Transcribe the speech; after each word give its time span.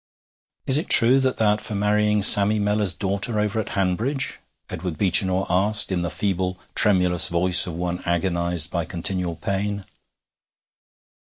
'Is 0.65 0.79
it 0.79 0.89
true 0.89 1.13
as 1.17 1.25
thou'rt 1.25 1.61
for 1.61 1.75
marrying 1.75 2.23
Sammy 2.23 2.57
Mellor's 2.57 2.91
daughter 2.91 3.39
over 3.39 3.59
at 3.59 3.69
Hanbridge?' 3.77 4.39
Edward 4.67 4.97
Beechinor 4.97 5.45
asked, 5.47 5.91
in 5.91 6.01
the 6.01 6.09
feeble, 6.09 6.57
tremulous 6.73 7.27
voice 7.27 7.67
of 7.67 7.75
one 7.75 8.01
agonized 8.03 8.71
by 8.71 8.83
continual 8.83 9.35
pain. 9.35 9.85